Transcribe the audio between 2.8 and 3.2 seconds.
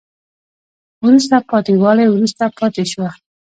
شوه